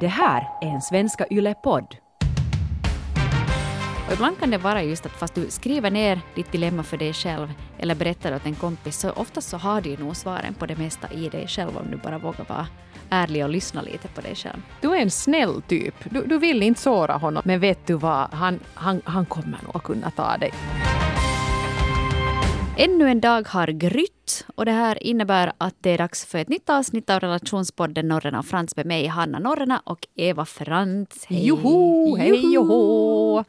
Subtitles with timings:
[0.00, 1.96] Det här är en Svenska Yle-podd.
[4.06, 7.12] Och ibland kan det vara just att fast du skriver ner ditt dilemma för dig
[7.12, 10.66] själv eller berättar åt en kompis så oftast så har du ju nog svaren på
[10.66, 12.66] det mesta i dig själv om du bara vågar vara
[13.10, 14.62] ärlig och lyssna lite på dig själv.
[14.80, 15.94] Du är en snäll typ.
[16.10, 18.28] Du, du vill inte såra honom, men vet du vad?
[18.32, 20.52] Han, han, han kommer nog att kunna ta dig.
[22.80, 26.48] Ännu en dag har grytt och det här innebär att det är dags för ett
[26.48, 31.26] nytt avsnitt av relationspodden Norrena och Frans med mig, Hanna Norrena och Eva Frans.
[31.28, 31.46] Hej!
[31.46, 33.44] Joho, hej joho!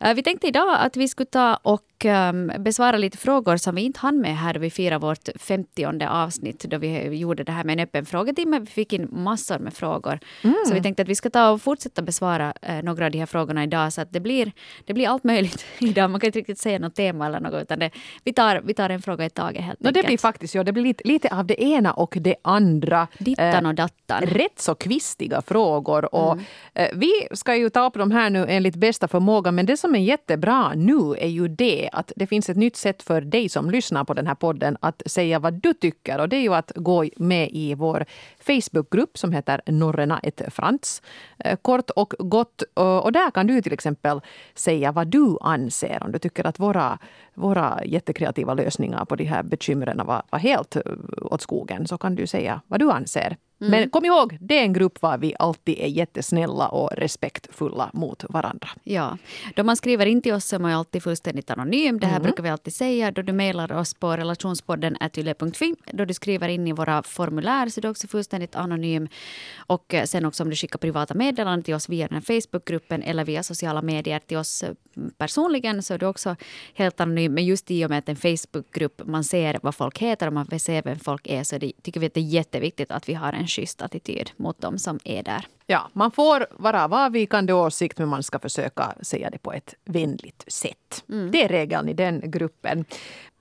[0.00, 3.82] Eh, vi tänkte idag att vi skulle ta och um, besvara lite frågor som vi
[3.82, 7.64] inte hann med här då vi firar vårt 50 avsnitt då vi gjorde det här
[7.64, 8.58] med en öppen frågetimme.
[8.58, 10.18] Vi fick in massor med frågor.
[10.42, 10.56] Mm.
[10.66, 13.26] Så vi tänkte att vi ska ta och fortsätta besvara uh, några av de här
[13.26, 14.52] frågorna idag så att det blir,
[14.84, 16.10] det blir allt möjligt idag.
[16.10, 17.90] Man kan inte riktigt säga något tema eller något utan det,
[18.24, 20.04] vi, tar, vi tar en fråga i taget helt no, enkelt.
[20.04, 23.08] Det blir faktiskt ja, det blir lite, lite av det ena och det andra.
[23.18, 24.22] Dittan och dattan.
[24.22, 26.14] Eh, rätt så kvistiga frågor.
[26.14, 26.44] Och, mm.
[26.74, 29.94] eh, vi ska ju ta upp de här nu enligt bästa förmåga men det som
[29.94, 33.70] är jättebra nu är ju det att det finns ett nytt sätt för dig som
[33.70, 36.20] lyssnar på den här podden att säga vad du tycker.
[36.20, 38.04] Och det är ju att gå med i vår
[38.48, 41.02] Facebookgrupp som heter Norrena ett Frans.
[41.38, 42.62] Eh, kort och gott.
[42.74, 44.20] Och där kan du till exempel
[44.54, 46.02] säga vad du anser.
[46.02, 46.98] Om du tycker att våra,
[47.34, 50.82] våra jättekreativa lösningar på de här bekymren var, var helt eh,
[51.20, 53.36] åt skogen så kan du säga vad du anser.
[53.60, 53.70] Mm.
[53.70, 58.24] Men kom ihåg, det är en grupp var vi alltid är jättesnälla och respektfulla mot
[58.28, 58.68] varandra.
[58.84, 59.18] Ja,
[59.56, 62.00] då man skriver in till oss så är man alltid fullständigt anonym.
[62.00, 62.22] Det här mm.
[62.22, 63.10] brukar vi alltid säga.
[63.10, 67.80] Då du mejlar oss på relationspodden yle.fi, då du skriver in i våra formulär så
[67.80, 69.08] är du också fullständigt anonym.
[69.56, 73.02] Och eh, sen också om du skickar privata meddelanden till oss via den här Facebookgruppen
[73.02, 74.74] eller via sociala medier till oss eh,
[75.18, 76.36] personligen så är du också
[76.74, 77.34] helt anonym.
[77.34, 80.58] Men just i och med att en Facebookgrupp, man ser vad folk heter och man
[80.60, 83.32] ser vem folk är så det, tycker vi att det är jätteviktigt att vi har
[83.32, 85.46] en schysst attityd mot dem som är där.
[85.66, 89.74] Ja, man får vara av avvikande åsikt men man ska försöka säga det på ett
[89.84, 91.04] vänligt sätt.
[91.08, 91.30] Mm.
[91.30, 92.84] Det är regeln i den gruppen.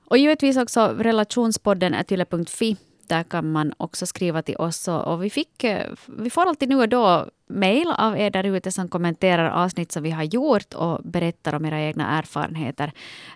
[0.05, 2.77] Och givetvis också relationspodden atyle.fi.
[3.07, 4.87] Där kan man också skriva till oss.
[4.87, 8.71] Och vi, fick, eh, vi får alltid nu och då mejl av er där ute
[8.71, 12.91] som kommenterar avsnitt som vi har gjort och berättar om era egna erfarenheter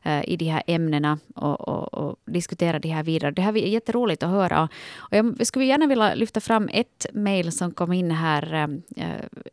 [0.05, 3.31] uh, i de här ämnena och, och, och diskuterar de här vidare.
[3.31, 4.63] Det här är jätteroligt att höra.
[4.63, 8.53] Och jag skulle gärna vilja lyfta fram ett mejl som kom in här
[8.97, 9.05] uh,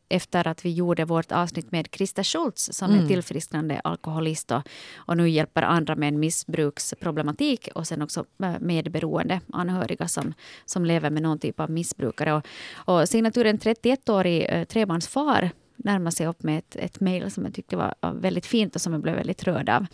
[0.09, 3.05] efter att vi gjorde vårt avsnitt med Krista Schultz som mm.
[3.05, 4.63] är tillfrisknande alkoholist och,
[4.97, 8.25] och nu hjälper andra med en missbruksproblematik och sen också
[8.61, 12.33] medberoende anhöriga som, som lever med någon typ av missbrukare.
[12.33, 12.43] Och,
[12.75, 17.77] och signaturen 31-årig Eh, trebarnsfar närma sig upp med ett, ett mejl som jag tyckte
[17.77, 19.87] var väldigt fint och som jag blev väldigt rörd av.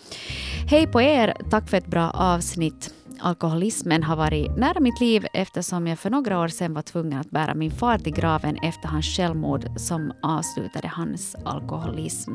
[0.70, 1.34] Hej på er!
[1.50, 2.94] Tack för ett bra avsnitt.
[3.20, 7.30] Alkoholismen har varit nära mitt liv eftersom jag för några år sedan var tvungen att
[7.30, 12.34] bära min far till graven efter hans självmord som avslutade hans alkoholism.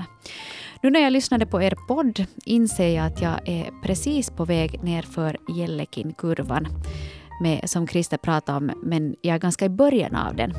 [0.84, 4.84] Nu när jag lyssnade på er podd inser jag att jag är precis på väg
[4.84, 6.68] nerför Jellekin-kurvan
[7.66, 10.54] som Christer pratade om, men jag är ganska i början av den.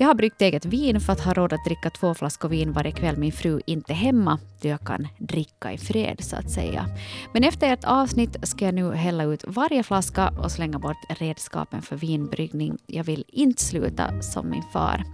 [0.00, 2.92] Jag har bryggt eget vin för att ha råd att dricka två flaskor vin varje
[2.92, 6.86] kväll min fru inte är hemma, då jag kan dricka i fred så att säga.
[7.32, 11.82] Men efter ett avsnitt ska jag nu hälla ut varje flaska och slänga bort redskapen
[11.82, 12.78] för vinbryggning.
[12.86, 15.04] Jag vill inte sluta som min far.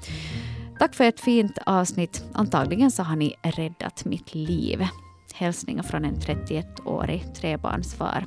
[0.79, 2.25] Tack för ett fint avsnitt.
[2.33, 4.87] Antagligen så har ni räddat mitt liv.
[5.35, 8.27] Hälsningar från en 31-årig trebarnsfar.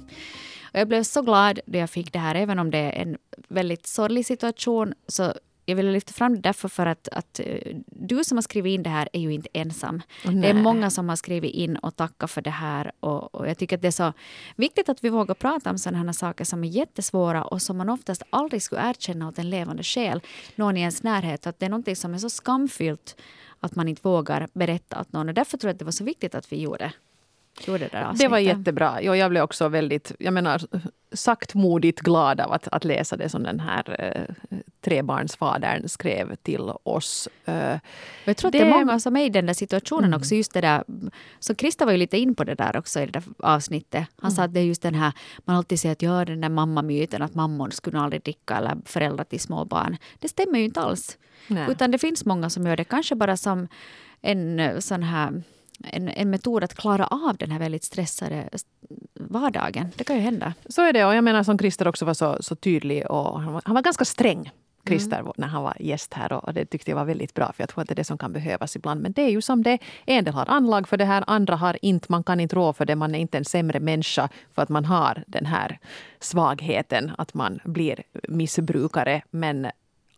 [0.74, 3.18] Och jag blev så glad då jag fick det här, även om det är en
[3.48, 5.34] väldigt sorglig situation, så
[5.70, 8.84] jag vill lyfta fram det därför för att, att eh, du som har skrivit in
[8.84, 10.02] det här är ju inte ensam.
[10.26, 12.92] Oh, det är många som har skrivit in och tackat för det här.
[13.00, 14.14] Och, och, jag tycker att det är så
[14.56, 17.90] viktigt att vi vågar prata om sådana här saker som är jättesvåra och som man
[17.90, 20.22] oftast aldrig skulle erkänna åt en levande själ,
[20.56, 21.48] någon i ens närhet.
[21.48, 23.16] Att det är något som är så skamfyllt
[23.60, 25.28] att man inte vågar berätta åt någon.
[25.30, 26.92] Och därför tror jag att det var så viktigt att vi gjorde
[27.68, 29.02] gjorde det där Det var jättebra.
[29.02, 30.62] Jo, jag blev också väldigt, jag menar,
[31.12, 34.36] saktmodigt glad av att, att läsa det som den här eh,
[34.82, 37.30] trebarnsfadern skrev till oss.
[37.46, 37.80] Eh,
[38.24, 40.18] jag tror att det, det är många som är i den där situationen mm.
[40.18, 40.36] också.
[40.36, 40.84] Just det där,
[41.40, 44.08] så Krista var ju lite in på det där också i det där avsnittet.
[44.18, 44.36] Han mm.
[44.36, 45.14] sa att det är just den här,
[45.46, 49.24] man alltid säger att ja, den där mammamyten att mammor skulle aldrig dricka eller föräldrar
[49.24, 49.98] till små barn.
[50.20, 51.18] Det stämmer ju inte alls.
[51.48, 51.72] Nej.
[51.72, 53.68] Utan det finns många som gör det, kanske bara som
[54.22, 55.44] en eh, sån här
[55.84, 58.50] en, en metod att klara av den här väldigt stressade
[59.14, 59.88] vardagen.
[59.96, 60.54] Det kan ju hända.
[60.70, 61.06] Så är det.
[61.06, 63.82] Och jag menar som Christer också var så, så tydlig och han var, han var
[63.82, 64.52] ganska sträng.
[64.88, 65.32] Christer mm.
[65.38, 67.82] när han var gäst här och det tyckte jag var väldigt bra för jag tror
[67.82, 69.02] att det är det som kan behövas ibland.
[69.02, 71.78] Men det är ju som det En del har anlag för det här, andra har
[71.82, 72.06] inte.
[72.10, 72.96] Man kan inte rå för det.
[72.96, 75.80] Man är inte en sämre människa för att man har den här
[76.20, 79.22] svagheten att man blir missbrukare.
[79.32, 79.68] Men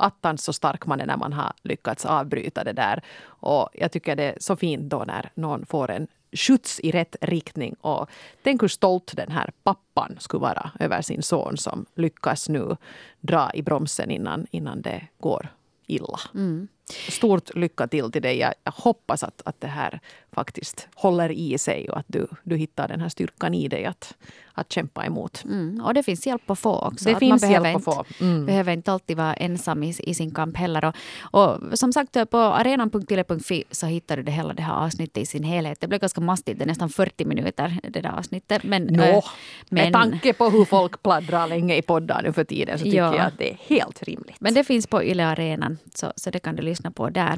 [0.01, 3.03] attans så stark man är när man har lyckats avbryta det där.
[3.24, 7.15] Och jag tycker det är så fint då när någon får en skjuts i rätt
[7.21, 7.75] riktning.
[7.81, 8.09] Och
[8.44, 12.77] tänk hur stolt den här pappan skulle vara över sin son som lyckas nu
[13.19, 15.50] dra i bromsen innan, innan det går
[15.88, 16.19] illa.
[16.33, 16.68] Mm.
[17.09, 18.38] Stort lycka till till dig.
[18.38, 20.00] Jag, jag hoppas att, att det här
[20.35, 24.13] faktiskt håller i sig och att du, du hittar den här styrkan i dig att,
[24.53, 25.43] att kämpa emot.
[25.45, 27.05] Mm, och det finns hjälp att få också.
[27.05, 28.05] Det att finns man hjälp att få.
[28.19, 28.45] Mm.
[28.45, 30.85] Behöver inte alltid vara ensam i, i sin kamp heller.
[30.85, 30.95] Och,
[31.41, 35.43] och som sagt på arenan.tille.fi så hittar du det hela det här avsnittet i sin
[35.43, 35.81] helhet.
[35.81, 38.63] Det blev ganska mastigt, det är nästan 40 minuter det där avsnittet.
[38.63, 39.23] Men, no, äh,
[39.69, 42.97] men, med tanke på hur folk pladdrar länge i poddar nu för tiden så tycker
[42.97, 44.35] ja, jag att det är helt rimligt.
[44.39, 47.37] Men det finns på Yle Arenan så, så det kan du lyssna på där.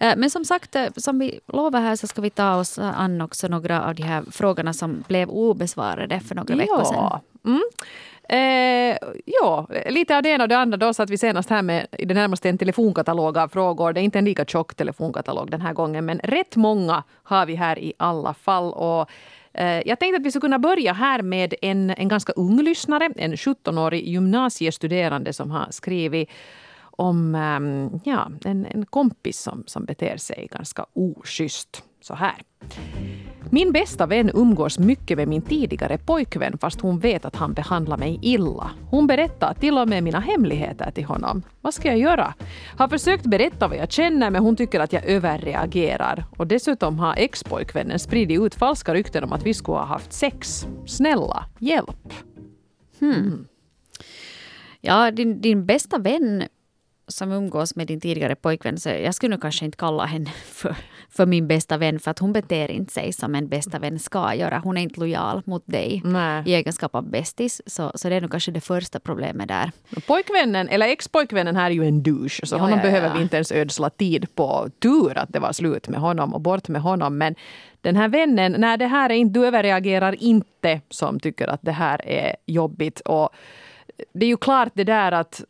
[0.00, 3.20] Äh, men som sagt, äh, som vi lovar här så ska vi ta oss an
[3.20, 7.20] också några av de här frågorna som blev obesvarade för några veckor sedan.
[7.44, 7.62] Mm.
[8.28, 10.76] Eh, ja, lite av det ena och det andra.
[10.76, 13.92] Då satt vi senast här med i det närmaste en telefonkatalog av frågor.
[13.92, 17.54] Det är inte en lika tjock telefonkatalog den här gången, men rätt många har vi
[17.54, 18.72] här i alla fall.
[18.72, 19.10] Och
[19.52, 23.10] eh, jag tänkte att vi skulle kunna börja här med en, en ganska ung lyssnare,
[23.16, 26.30] en 17-årig gymnasiestuderande som har skrivit
[26.96, 31.82] om um, ja, en, en kompis som, som beter sig ganska oschysst.
[32.02, 32.34] Så här.
[33.50, 37.96] Min bästa vän umgås mycket med min tidigare pojkvän fast hon vet att han behandlar
[37.96, 38.70] mig illa.
[38.90, 41.42] Hon berättar till och med mina hemligheter till honom.
[41.60, 42.34] Vad ska jag göra?
[42.78, 46.24] Har försökt berätta vad jag känner men hon tycker att jag överreagerar.
[46.36, 50.66] Och dessutom har expojkvännen spridit ut falska rykten om att vi skulle ha haft sex.
[50.86, 52.12] Snälla, hjälp!
[53.00, 53.46] Hmm.
[54.80, 56.44] Ja, din, din bästa vän
[57.08, 60.76] som umgås med din tidigare pojkvän, så jag skulle nog kanske inte kalla henne för,
[61.16, 64.34] för min bästa vän, för att hon beter inte sig som en bästa vän ska
[64.34, 64.58] göra.
[64.64, 66.42] Hon är inte lojal mot dig Nej.
[66.46, 69.72] i egenskap av bästis, så, så det är nog kanske det första problemet där.
[70.06, 73.14] Pojkvännen, eller expojkvännen här är ju en douche, så jo, honom ja, behöver ja.
[73.14, 74.68] vi inte ens ödsla tid på.
[74.82, 77.34] Tur att det var slut med honom och bort med honom, men
[77.80, 81.72] den här vännen, nej det här är inte, du överreagerar inte som tycker att det
[81.72, 83.00] här är jobbigt.
[83.00, 83.30] Och
[84.12, 85.44] det är ju klart det där att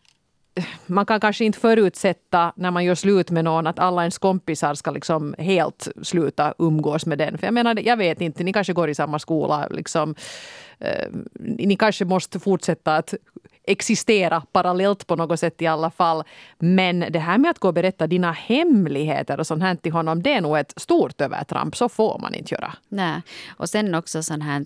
[0.87, 4.75] man kan kanske inte förutsätta när man gör slut med någon att alla ens kompisar
[4.75, 7.39] ska liksom helt sluta umgås med den.
[7.39, 9.69] För jag menar, jag vet inte, ni kanske går i samma skola.
[9.71, 10.15] Liksom,
[10.79, 11.09] eh,
[11.41, 13.15] ni kanske måste fortsätta att
[13.65, 16.25] existera parallellt på något sätt i alla fall.
[16.59, 20.23] Men det här med att gå och berätta dina hemligheter och sånt här till honom,
[20.23, 21.77] det är nog ett stort övertramp.
[21.77, 22.75] Så får man inte göra.
[22.89, 23.23] Nej.
[23.49, 24.65] Och sen också sånt här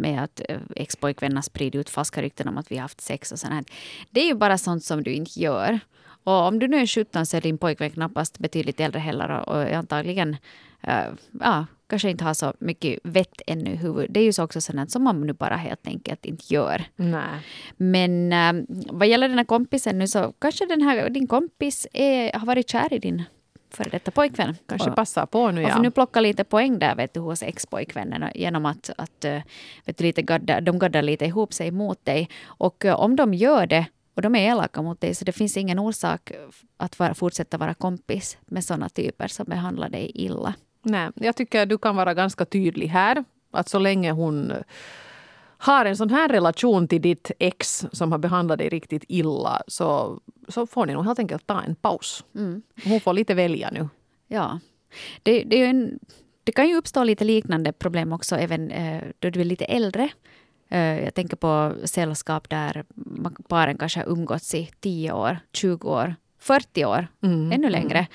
[0.00, 3.38] med att eh, expojkvänner sprider ut falska rykten om att vi har haft sex och
[3.38, 3.64] sånt här.
[4.10, 5.80] Det är ju bara sånt som du inte gör.
[6.24, 9.62] Och om du nu är 17 så är din pojkvän knappast betydligt äldre heller och
[9.62, 10.36] antagligen
[10.82, 11.06] äh,
[11.40, 14.14] ja, kanske inte har så mycket vett ännu i huvudet.
[14.14, 16.84] Det är ju så också sådant som man nu bara helt enkelt inte gör.
[16.96, 17.40] Nej.
[17.76, 22.32] Men uh, vad gäller den här kompisen nu så kanske den här, din kompis är,
[22.32, 23.22] har varit kär i din
[23.70, 24.56] före detta pojkvän.
[24.68, 25.76] Kanske och, passar på nu ja.
[25.76, 29.42] Och nu plocka lite poäng där vet du, hos expojkvännen genom att, att eh,
[29.84, 32.28] vet du, lite gadda, de gaddar lite ihop sig mot dig.
[32.44, 35.56] Och uh, om de gör det och de är elaka mot dig, så det finns
[35.56, 36.32] ingen orsak
[36.76, 40.54] att vara, fortsätta vara kompis med sådana typer som behandlar dig illa.
[40.84, 43.24] Nej, jag tycker du kan vara ganska tydlig här.
[43.50, 44.52] Att så länge hon
[45.58, 50.20] har en sån här relation till ditt ex som har behandlat dig riktigt illa så,
[50.48, 52.24] så får ni nog helt enkelt ta en paus.
[52.34, 52.62] Mm.
[52.84, 53.88] Hon får lite välja nu.
[54.28, 54.60] Ja.
[55.22, 55.98] Det, det, en,
[56.44, 60.08] det kan ju uppstå lite liknande problem också även eh, då du är lite äldre.
[60.68, 62.84] Eh, jag tänker på sällskap där
[63.48, 66.14] paren kanske har umgåtts i 10 år, 20 år,
[66.44, 67.52] 40 år, mm.
[67.52, 67.98] ännu längre.
[67.98, 68.10] Mm.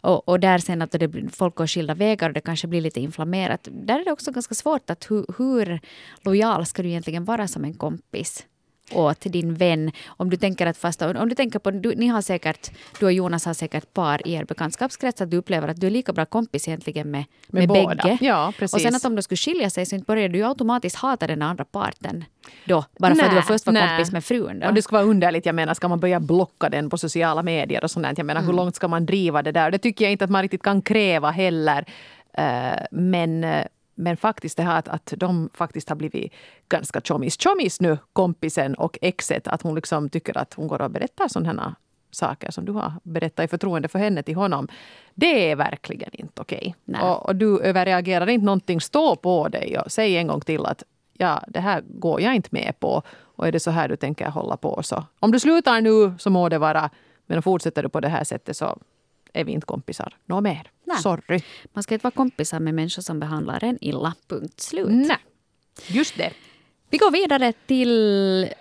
[0.00, 3.00] Och, och, där sen att det folk går skilda vägar och det kanske blir lite
[3.00, 3.68] inflammerat.
[3.70, 5.80] Där är det också ganska svårt att hur, hur
[6.24, 8.46] lojal ska du egentligen vara som en kompis?
[8.94, 9.92] Åt din vän.
[10.06, 12.70] Om du tänker att fast, om du tänker på, du, ni har säkert,
[13.00, 15.90] du och Jonas har säkert par i er bekantskapskrets att du upplever att du är
[15.90, 18.18] lika bra kompis egentligen med, med, med bägge.
[18.20, 18.74] Ja, precis.
[18.74, 21.42] Och sen att om de skulle skilja sig så inte börjar du automatiskt hata den
[21.42, 22.24] andra parten
[22.64, 22.84] då.
[22.98, 23.88] Bara för att du var först var nej.
[23.88, 24.60] kompis med frun.
[24.60, 24.66] Då.
[24.66, 27.84] Och det skulle vara underligt, jag menar ska man börja blocka den på sociala medier
[27.84, 28.50] och sånt Jag menar mm.
[28.50, 29.70] hur långt ska man driva det där?
[29.70, 31.84] Det tycker jag inte att man riktigt kan kräva heller.
[32.38, 36.32] Uh, men uh, men faktiskt det här att, att de faktiskt har blivit
[36.68, 37.40] ganska tjommis.
[37.40, 39.48] Tjommis nu, kompisen och exet.
[39.48, 41.74] Att hon liksom tycker att hon går och berättar sådana
[42.10, 44.68] saker som du har berättat i förtroende för henne till honom.
[45.14, 46.74] Det är verkligen inte okej.
[46.86, 47.02] Okay.
[47.02, 48.80] Och, och, du överreagerar inte någonting.
[48.80, 50.82] Stå på dig och säg en gång till att
[51.12, 53.02] ja, det här går jag inte med på.
[53.36, 55.04] Och är det så här du tänker hålla på så.
[55.20, 56.90] Om du slutar nu så må det vara.
[57.26, 58.78] Men fortsätter du på det här sättet så
[59.34, 60.70] är vi inte kompisar nå mer.
[60.84, 60.98] Nej.
[60.98, 61.40] Sorry.
[61.72, 64.14] Man ska inte vara kompisar med människor som behandlar en illa.
[64.28, 64.88] Punkt slut.
[64.88, 65.18] Nej,
[65.88, 66.32] just det.
[66.90, 67.90] Vi går vidare till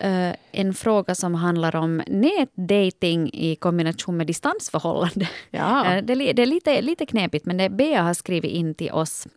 [0.04, 5.30] uh, en fråga som handlar om nätdating i kombination med distansförhållande.
[5.52, 5.98] Ja.
[5.98, 9.28] Uh, det, det, är lite, lite knepigt, men det Bea har skrivit in till oss.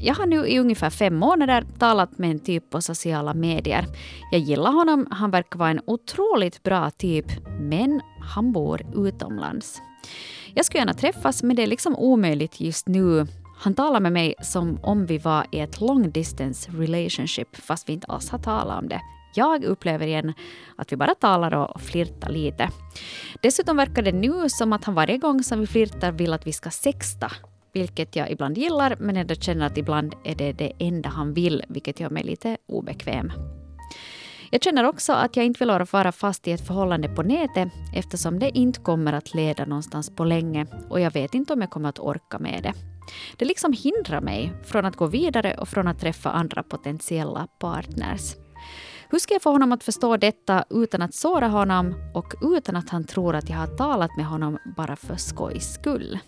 [0.00, 3.84] Jag har nu i ungefär fem månader talat med en typ på sociala medier.
[4.32, 7.26] Jag gillar honom, han verkar vara en otroligt bra typ,
[7.60, 9.80] men han bor utomlands.
[10.54, 13.26] Jag skulle gärna träffas, men det är liksom omöjligt just nu.
[13.58, 17.92] Han talar med mig som om vi var i ett long distance relationship, fast vi
[17.92, 19.00] inte alls har talat om det.
[19.34, 20.32] Jag upplever igen
[20.76, 22.70] att vi bara talar och flirtar lite.
[23.42, 26.52] Dessutom verkar det nu som att han varje gång som vi flirtar vill att vi
[26.52, 27.32] ska sexta
[27.72, 31.62] vilket jag ibland gillar men ändå känner att ibland är det det enda han vill,
[31.68, 33.32] vilket gör mig lite obekväm.
[34.50, 38.38] Jag känner också att jag inte vill vara fast i ett förhållande på nätet eftersom
[38.38, 41.88] det inte kommer att leda någonstans på länge och jag vet inte om jag kommer
[41.88, 42.72] att orka med det.
[43.36, 48.34] Det liksom hindrar mig från att gå vidare och från att träffa andra potentiella partners.
[49.10, 52.88] Hur ska jag få honom att förstå detta utan att såra honom och utan att
[52.88, 56.18] han tror att jag har talat med honom bara för skojs skull?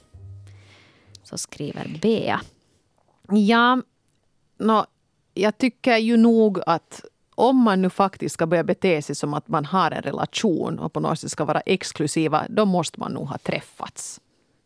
[1.23, 2.41] Så skriver Bea.
[3.29, 3.83] Ja,
[4.59, 4.85] no,
[5.35, 7.05] jag tycker ju nog att
[7.41, 10.93] om man nu faktiskt ska börja bete sig som att man har en relation och
[10.93, 14.21] på något sätt ska vara exklusiva, då måste man nog ha träffats.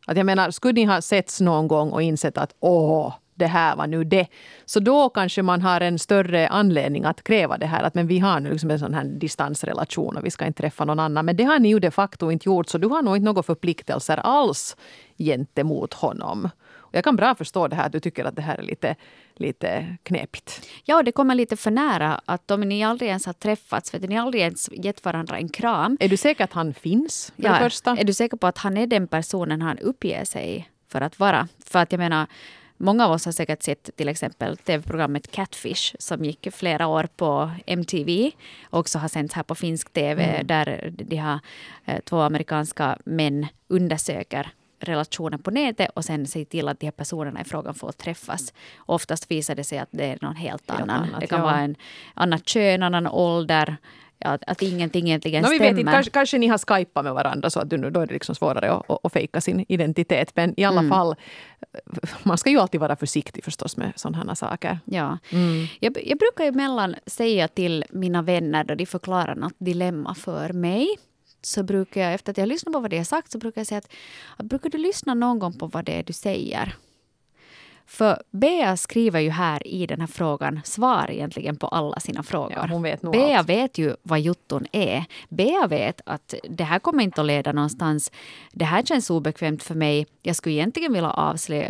[0.06, 3.76] Att jag menar, skulle ni ha setts någon gång och insett att åh, det här
[3.76, 4.26] var nu det.
[4.64, 7.82] Så då kanske man har en större anledning att kräva det här.
[7.82, 10.84] Att men vi har nu liksom en sån här distansrelation och vi ska inte träffa
[10.84, 11.24] någon annan.
[11.24, 12.68] Men det har ni ju de facto inte gjort.
[12.68, 14.76] Så du har nog inte några förpliktelser alls
[15.18, 16.48] gentemot honom.
[16.74, 18.96] Och jag kan bra förstå det här att du tycker att det här är lite,
[19.36, 20.68] lite knepigt.
[20.84, 24.08] Ja, det kommer lite för nära att om ni aldrig ens har träffats, för att
[24.08, 25.96] ni aldrig ens gett varandra en kram.
[26.00, 27.32] Är du säker att han finns?
[27.36, 27.96] För ja, första?
[27.96, 31.48] Är du säker på att han är den personen han uppger sig för att vara?
[31.66, 32.26] För att jag menar,
[32.76, 37.50] Många av oss har säkert sett till exempel tv-programmet Catfish som gick flera år på
[37.66, 38.30] MTV
[38.64, 40.46] och också har sänts här på finsk tv mm.
[40.46, 41.40] där de har
[41.84, 44.50] eh, två amerikanska män undersöker
[44.80, 48.52] relationen på nätet och sen se till att de här personerna i frågan får träffas.
[48.76, 51.02] Oftast visar det sig att det är någon helt, helt annan.
[51.02, 51.44] Annat, det kan ja.
[51.44, 51.76] vara en
[52.14, 53.76] annat kön, annan ålder,
[54.24, 55.72] att, att ingenting egentligen no, vi stämmer.
[55.72, 58.12] Vet inte, kanske, kanske ni har skypat med varandra så att du, då är det
[58.12, 60.36] liksom svårare att, att, att fejka sin identitet.
[60.36, 60.90] Men i alla mm.
[60.90, 61.14] fall,
[62.22, 64.78] man ska ju alltid vara försiktig förstås med sådana saker.
[64.84, 65.18] Ja.
[65.32, 65.66] Mm.
[65.80, 70.96] Jag, jag brukar emellan säga till mina vänner då de förklarar något dilemma för mig
[71.46, 73.66] så brukar jag, efter att jag lyssnat på vad det har sagt, så brukar jag
[73.66, 73.92] säga att,
[74.36, 76.74] att brukar du lyssna någon gång på vad det är du säger?
[77.86, 82.52] För Bea skriver ju här i den här frågan svar egentligen på alla sina frågor.
[82.56, 83.48] Ja, hon vet nog Bea allt.
[83.48, 85.04] vet ju vad jotton är.
[85.28, 88.12] Bea vet att det här kommer inte att leda någonstans.
[88.52, 90.06] Det här känns obekvämt för mig.
[90.22, 91.10] Jag skulle egentligen vilja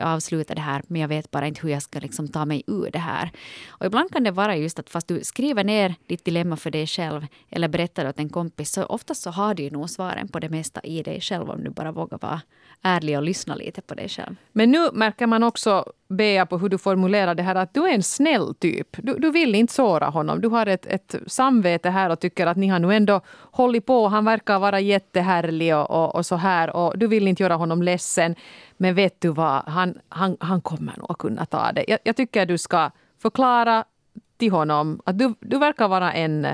[0.02, 2.90] avsluta det här men jag vet bara inte hur jag ska liksom ta mig ur
[2.92, 3.30] det här.
[3.68, 6.87] Och ibland kan det vara just att fast du skriver ner ditt dilemma för dig
[6.87, 10.40] själv eller berättar åt en kompis så oftast så har du ju nog svaren på
[10.40, 12.40] det mesta i dig själv om du bara vågar vara
[12.83, 14.37] ärlig och lyssna lite på dig själv.
[14.52, 17.94] Men nu märker man också Bea på hur du formulerar det här att du är
[17.94, 18.88] en snäll typ.
[18.92, 20.40] Du, du vill inte såra honom.
[20.40, 23.20] Du har ett, ett samvete här och tycker att ni har nu ändå
[23.50, 24.08] hållit på.
[24.08, 27.82] Han verkar vara jättehärlig och, och, och så här och du vill inte göra honom
[27.82, 28.34] ledsen.
[28.76, 31.84] Men vet du vad, han, han, han kommer nog att kunna ta det.
[31.88, 32.90] Jag, jag tycker du ska
[33.23, 33.84] förklara
[34.37, 36.46] till honom att du, du verkar vara en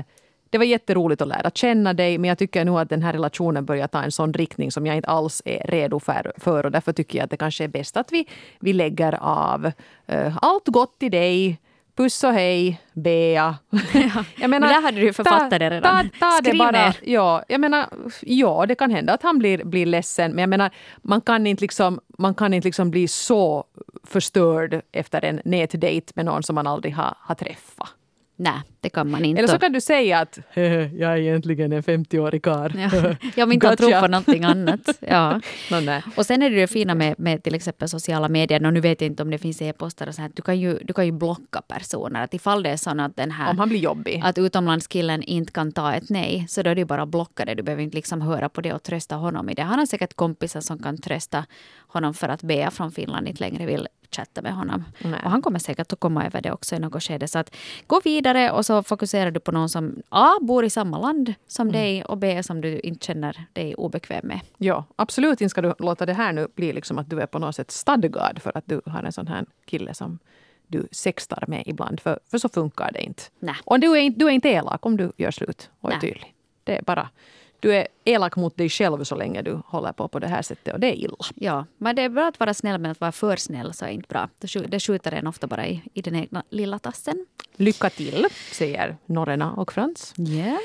[0.51, 3.65] det var jätteroligt att lära känna dig men jag tycker nog att den här relationen
[3.65, 6.33] börjar ta en sån riktning som jag inte alls är redo för.
[6.37, 8.27] för och därför tycker jag att det kanske är bäst att vi,
[8.59, 9.71] vi lägger av.
[10.11, 11.59] Uh, allt gott till dig.
[11.95, 13.55] Puss och hej, Bea.
[13.69, 13.79] Ja,
[14.35, 16.09] jag menar, men där hade du författat det redan.
[16.09, 16.95] Ta, ta det bara, ner.
[17.03, 17.85] Ja, jag menar,
[18.21, 20.31] ja, det kan hända att han blir, blir ledsen.
[20.31, 23.65] Men jag menar, man kan inte, liksom, man kan inte liksom bli så
[24.03, 27.89] förstörd efter en nätdejt med någon som man aldrig har, har träffat.
[28.41, 29.39] Nej, det kan man inte.
[29.39, 32.71] Eller så kan du säga att jag är egentligen en 50-årig karl.
[32.79, 34.79] Ja, jag vill inte tro på någonting annat.
[34.99, 35.41] Ja.
[35.71, 36.03] no, nej.
[36.15, 39.01] Och sen är det det fina med, med till exempel sociala medier, och nu vet
[39.01, 41.11] jag inte om det finns e-poster och så här, du kan ju, du kan ju
[41.11, 42.23] blocka personer.
[42.23, 43.49] Att ifall det är så att den här...
[43.49, 44.21] Om han blir jobbig.
[44.23, 47.55] Att utomlandskillen inte kan ta ett nej, så då är det bara att blocka det.
[47.55, 49.61] Du behöver inte liksom höra på det och trösta honom i det.
[49.61, 51.45] Han har säkert kompisar som kan trösta
[51.87, 54.83] honom för att Bea från Finland inte längre vill chatta med honom.
[55.03, 55.19] Nej.
[55.23, 57.27] Och han kommer säkert att komma över det också i något skede.
[57.27, 57.55] Så att
[57.87, 60.29] gå vidare och så fokuserar du på någon som A.
[60.41, 61.81] bor i samma land som mm.
[61.81, 62.43] dig och B.
[62.43, 64.39] som du inte känner dig obekväm med.
[64.57, 67.39] Ja, absolut inte ska du låta det här nu bli liksom att du är på
[67.39, 70.19] något sätt stadgad för att du har en sån här kille som
[70.67, 71.99] du sextar med ibland.
[71.99, 73.23] För, för så funkar det inte.
[73.39, 73.55] Nej.
[73.65, 76.01] Och du är, du är inte elak om du gör slut och är Nej.
[76.01, 76.35] tydlig.
[76.63, 77.09] Det är bara
[77.61, 80.73] du är elak mot dig själv så länge du håller på på det här sättet
[80.73, 81.15] och det är illa.
[81.35, 83.89] Ja, men det är bra att vara snäll men att vara för snäll så är
[83.89, 84.29] inte bra.
[84.67, 87.25] Det skjuter en ofta bara i, i den egna lilla tassen.
[87.55, 90.13] Lycka till, säger Norrena och Frans.
[90.17, 90.57] Yeah.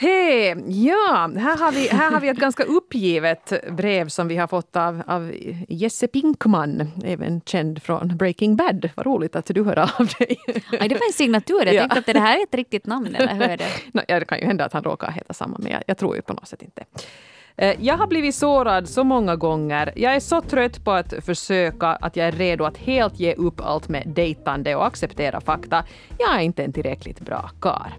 [0.00, 0.56] Hej!
[0.66, 4.76] Ja, här har, vi, här har vi ett ganska uppgivet brev som vi har fått
[4.76, 5.32] av, av
[5.68, 8.90] Jesse Pinkman, även känd från Breaking Bad.
[8.94, 10.38] Vad roligt att du hör av dig.
[10.80, 11.66] Aj, det var en signatur.
[11.66, 13.14] Jag tänkte att det här är ett riktigt namn.
[13.14, 13.66] Eller hur det?
[13.92, 16.16] No, ja, det kan ju hända att han råkar heta samma, men jag, jag tror
[16.16, 16.84] ju på något sätt inte.
[17.56, 19.92] Eh, jag har blivit sårad så många gånger.
[19.96, 23.60] Jag är så trött på att försöka att jag är redo att helt ge upp
[23.60, 25.84] allt med dejtande och acceptera fakta.
[26.18, 27.96] Jag är inte en tillräckligt bra kar.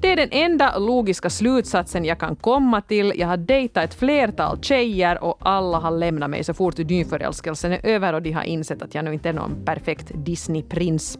[0.00, 3.12] Det är den enda logiska slutsatsen jag kan komma till.
[3.16, 7.86] Jag har dejtat ett flertal tjejer och alla har lämnat mig så fort nyförälskelsen är
[7.86, 11.18] över och de har insett att jag nu inte är någon perfekt Disneyprins.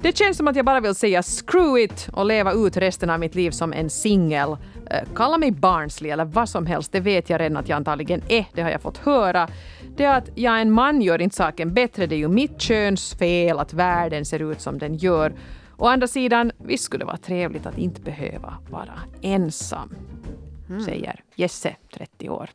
[0.00, 3.20] Det känns som att jag bara vill säga screw it och leva ut resten av
[3.20, 4.56] mitt liv som en singel.
[4.90, 8.22] Eh, kalla mig barnslig eller vad som helst, det vet jag redan att jag antagligen
[8.28, 8.44] är.
[8.54, 9.48] Det har jag fått höra.
[9.96, 12.06] Det att jag är en man gör inte saken bättre.
[12.06, 15.32] Det är ju mitt köns fel att världen ser ut som den gör.
[15.78, 19.94] Å andra sidan, visst skulle det vara trevligt att inte behöva vara ensam.
[20.68, 20.84] Mm.
[20.84, 22.50] Säger Jesse, 30 år.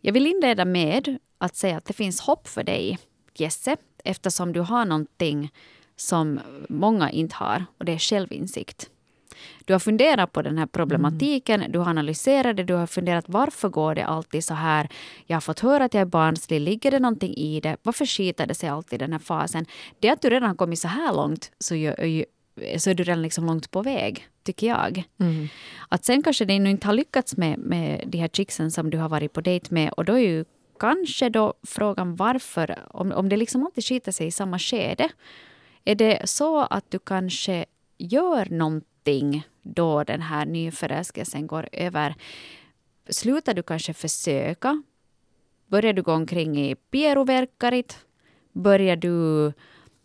[0.00, 2.98] Jag vill inleda med att säga att det finns hopp för dig,
[3.34, 5.52] Jesse, eftersom du har någonting
[5.96, 8.90] som många inte har och det är självinsikt.
[9.64, 11.72] Du har funderat på den här problematiken, mm.
[11.72, 14.88] du har analyserat det, du har funderat varför går det alltid så här?
[15.26, 17.76] Jag har fått höra att jag är barnslig, ligger det någonting i det?
[17.82, 19.66] Varför skiter det sig alltid i den här fasen?
[20.00, 22.24] Det att du redan har kommit så här långt så, ju,
[22.78, 25.04] så är du redan liksom långt på väg, tycker jag.
[25.20, 25.48] Mm.
[25.88, 29.08] Att sen kanske det inte har lyckats med, med de här chicksen som du har
[29.08, 30.44] varit på dejt med och då är ju
[30.80, 35.08] kanske då frågan varför, om, om det liksom alltid skiter sig i samma skede.
[35.84, 37.64] Är det så att du kanske
[37.98, 38.89] gör någonting
[39.62, 42.14] då den här nyförälskelsen går över.
[43.08, 44.82] Slutar du kanske försöka?
[45.66, 47.98] Börjar du gå omkring i pieroverkarit?
[48.52, 49.52] Börjar du...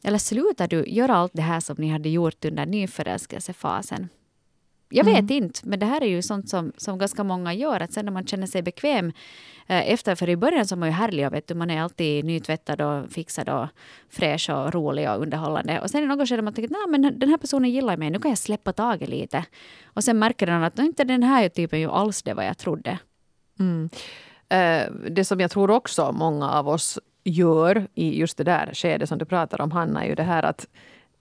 [0.03, 4.09] Eller slutar du göra allt det här som ni hade gjort under nyförälskelsefasen?
[4.89, 5.43] Jag vet mm.
[5.43, 7.79] inte, men det här är ju sånt som, som ganska många gör.
[7.79, 9.11] Att sen när man känner sig bekväm
[9.67, 12.25] eh, efter, för i början så är man ju härlig vet du, man är alltid
[12.25, 13.67] nytvättad och fixad och
[14.09, 15.81] fräsch och rolig och underhållande.
[15.81, 18.19] Och sen i något skede man tänker att men den här personen gillar mig, nu
[18.19, 19.45] kan jag släppa taget lite.
[19.85, 22.99] Och sen märker den att inte den här typen ju alls det vad jag trodde.
[23.59, 23.89] Mm.
[24.49, 29.09] Eh, det som jag tror också många av oss gör i just det där skedet
[29.09, 30.67] som du pratar om, Hanna, är ju det här att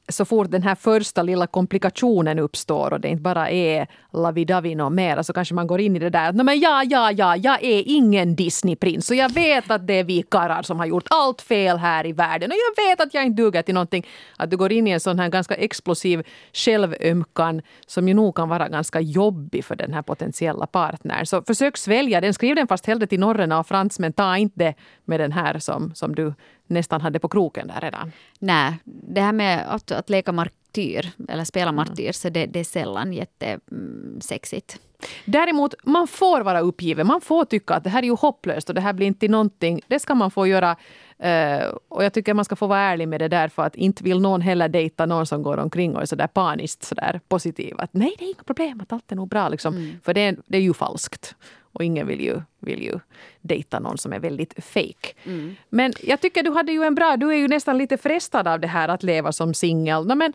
[0.08, 5.22] så fort den här första lilla komplikationen uppstår och det inte bara är lavidavi mera
[5.22, 7.82] så kanske man går in i det där att men ja, ja, ja, jag är
[7.86, 11.76] ingen Disneyprins och jag vet att det är vi karlar som har gjort allt fel
[11.76, 14.06] här i världen och jag vet att jag inte duger till någonting.
[14.36, 18.48] Att du går in i en sån här ganska explosiv självömkan som ju nog kan
[18.48, 21.26] vara ganska jobbig för den här potentiella partnern.
[21.26, 24.74] Så försök svälja den, skriv den fast hellre till norrena och fransmän, ta inte det
[25.04, 26.34] med den här som, som du
[26.66, 28.12] nästan hade på kroken där redan.
[28.38, 31.76] Nej, det här med att, att leka martyr eller spela mm.
[31.76, 34.78] martyr, så det, det är sällan jättesexigt.
[35.24, 37.06] Däremot, man får vara uppgiven.
[37.06, 39.80] Man får tycka att det här är ju hopplöst och det här blir inte någonting.
[39.88, 40.76] Det ska man få göra.
[41.24, 44.04] Uh, och jag tycker man ska få vara ärlig med det där för att inte
[44.04, 47.74] vill någon heller dejta någon som går omkring och är sådär paniskt sådär positiv.
[47.78, 49.48] Att nej, det är inga problem, att allt är nog bra.
[49.48, 49.74] Liksom.
[49.74, 50.00] Mm.
[50.02, 51.34] För det, det är ju falskt.
[51.74, 52.98] Och ingen vill ju, vill ju
[53.40, 55.14] dejta någon som är väldigt fake.
[55.24, 55.56] Mm.
[55.68, 57.16] Men jag tycker du hade ju en bra...
[57.16, 60.06] Du är ju nästan lite frestad av det här att leva som singel.
[60.06, 60.32] No, men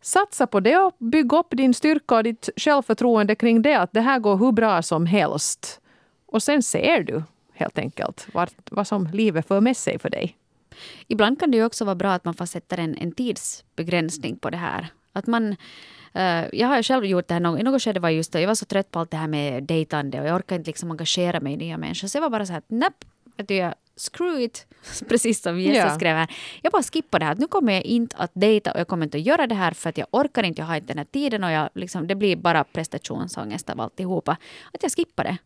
[0.00, 3.74] satsa på det och bygg upp din styrka och ditt självförtroende kring det.
[3.74, 5.80] Att det här går hur bra som helst.
[6.26, 7.22] Och sen ser du
[7.52, 10.36] helt enkelt vad, vad som livet för med sig för dig.
[11.06, 14.50] Ibland kan det ju också vara bra att man får sätta en, en tidsbegränsning på
[14.50, 14.86] det här.
[15.12, 15.56] Att man
[16.52, 18.64] jag har själv gjort det här, i något skede var just det, jag var så
[18.64, 21.56] trött på allt det här med dejtande och jag orkade inte liksom engagera mig i
[21.56, 22.08] nya människor.
[22.08, 23.04] Så jag var bara så här, napp,
[23.48, 24.66] jag, screw it,
[25.08, 25.96] precis som Jesse yeah.
[25.96, 26.34] skrev här.
[26.62, 29.18] Jag bara skippar det här, nu kommer jag inte att dejta och jag kommer inte
[29.18, 31.44] att göra det här för att jag orkar inte, jag har inte den här tiden
[31.44, 34.36] och jag, liksom, det blir bara prestationsångest av alltihopa.
[34.72, 35.36] Att jag skippar det.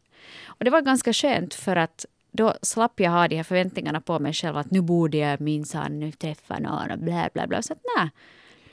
[0.47, 4.19] Och det var ganska skönt för att då slapp jag ha de här förväntningarna på
[4.19, 7.63] mig själv att nu borde jag minsann nu träffa någon och bla bla bla.
[7.63, 8.11] Så att nej,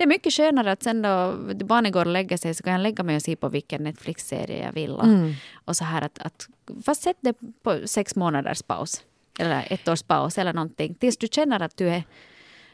[0.01, 1.35] det är mycket skönare att sen då
[1.65, 4.65] barnet går och lägger sig så kan jag lägga mig och se på vilken Netflix-serie
[4.65, 4.91] jag vill.
[4.91, 5.33] Och, mm.
[5.65, 6.47] och så här att, att
[6.85, 7.33] fast sätt det
[7.63, 9.03] på sex månaders paus.
[9.39, 10.95] Eller ett års paus eller någonting.
[10.95, 12.03] Tills du känner att du är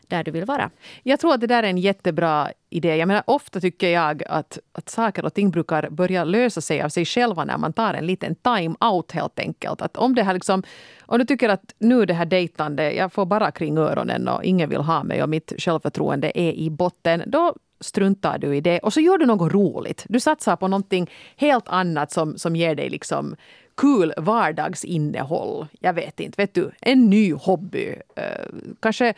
[0.08, 0.70] där du vill vara.
[1.04, 2.96] Jag tror att det där är en jättebra idé.
[2.96, 6.90] Jag menar, ofta tycker jag att, att saker och ting brukar börja lösa sig av
[6.90, 9.82] sig själva när man tar en liten time-out helt enkelt.
[9.82, 10.64] Att om, det här liksom,
[11.02, 14.70] om du tycker att nu det här dejtande, jag får bara kring öronen och ingen
[14.70, 17.24] vill ha mig och mitt självförtroende är i botten.
[17.28, 20.06] Då struntar du i det och så gör du något roligt.
[20.10, 23.36] Du satsar på någonting helt annat som, som ger dig liksom
[23.78, 25.68] kul vardagsinnehåll.
[25.80, 27.96] Jag vet inte, vet du, en ny hobby.
[28.16, 28.48] Eh,
[28.80, 29.14] kanske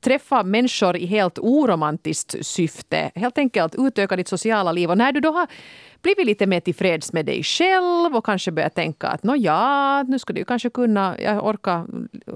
[0.00, 3.10] träffa människor i helt oromantiskt syfte.
[3.14, 4.90] Helt enkelt utöka ditt sociala liv.
[4.90, 5.46] Och när du då har
[6.02, 10.40] blivit lite mer tillfreds med dig själv och kanske börjat tänka att ja, nu skulle
[10.40, 11.86] du kanske kunna jag orka,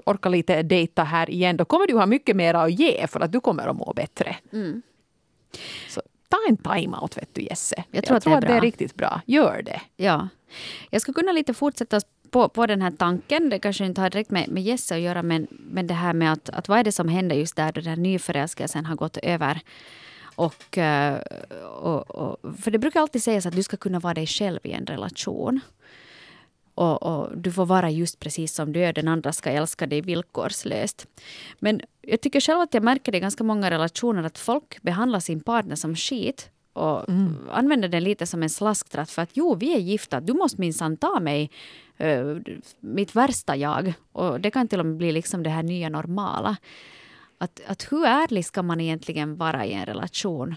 [0.07, 1.57] orka lite dejta här igen.
[1.57, 4.37] Då kommer du ha mycket mer att ge för att du kommer att må bättre.
[4.53, 4.83] Mm.
[5.89, 7.85] Så ta en time-out vet du Jesse.
[7.91, 9.21] Jag tror, jag att, tror det, är att det är riktigt bra.
[9.27, 9.81] Gör det.
[9.97, 10.29] Ja.
[10.91, 12.01] Jag skulle kunna lite fortsätta
[12.33, 13.51] på, på den här tanken.
[13.51, 16.33] Det kanske inte har direkt med, med Jesse att göra men, men det här med
[16.33, 19.17] att, att vad är det som händer just där då den här nyförälskelsen har gått
[19.17, 19.61] över.
[20.35, 21.21] Och, eh,
[21.83, 24.73] och, och, för det brukar alltid sägas att du ska kunna vara dig själv i
[24.73, 25.61] en relation.
[26.75, 28.93] Och, och, du får vara just precis som du är.
[28.93, 31.07] Den andra ska älska dig villkorslöst.
[31.59, 35.21] Men jag tycker själv att jag märker det i ganska många relationer att folk behandlar
[35.21, 37.49] sin partner som skit och mm.
[37.51, 40.97] använder den lite som en slasktratt för att jo, vi är gifta, du måste minsann
[40.97, 41.51] ta mig,
[42.01, 42.37] uh,
[42.81, 43.93] mitt värsta jag.
[44.13, 46.57] Och det kan till och med bli liksom det här nya normala.
[47.39, 50.55] Att, att hur ärlig ska man egentligen vara i en relation?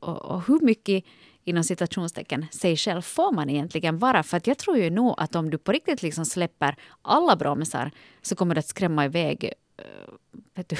[0.00, 1.04] Och, och hur mycket
[1.44, 4.22] inom citationstecken sig själv får man egentligen vara?
[4.22, 7.90] För att jag tror ju nog att om du på riktigt liksom släpper alla bromsar
[8.22, 10.14] så kommer det att skrämma iväg uh,
[10.54, 10.76] vet du,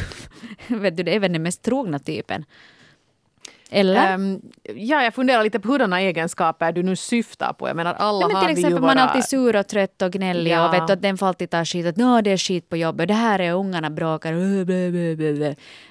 [0.77, 2.45] vet du, väl den mest trogna typen.
[3.71, 4.15] Eller?
[4.15, 7.69] Um, ja, jag funderar lite på hurdana egenskaper du nu syftar på.
[7.69, 10.51] Jag menar, alla Nej, men till exempel, man är alltid sur och trött och gnällig
[10.51, 10.69] ja.
[10.69, 11.87] och vet att den får alltid ta skit.
[11.87, 14.33] Att det är skit på jobbet, det här är ungarna bråkar.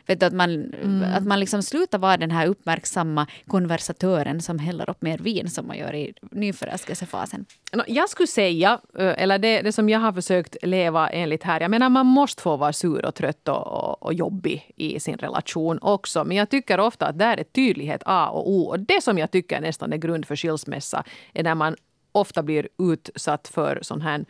[0.07, 1.13] Vet du, att man, mm.
[1.13, 5.67] att man liksom slutar vara den här uppmärksamma konversatören som häller upp mer vin som
[5.67, 7.45] man gör i nyförälskelsefasen.
[7.87, 11.89] Jag skulle säga, eller det, det som jag har försökt leva enligt här, jag menar
[11.89, 16.23] man måste få vara sur och trött och, och, och jobbig i sin relation också.
[16.23, 18.61] Men jag tycker ofta att där är tydlighet A och O.
[18.61, 21.03] Och det som jag tycker nästan är grund för skilsmässa
[21.33, 21.75] är när man
[22.11, 24.25] ofta blir utsatt för sån här